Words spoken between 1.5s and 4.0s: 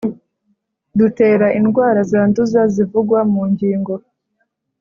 indwara zanduza zivugwa mu ngingo